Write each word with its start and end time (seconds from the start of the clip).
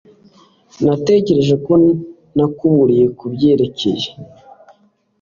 Natekereje 0.85 1.55
ko 1.65 1.73
nakuburiye 2.35 3.05
kubyerekeye 3.17 4.09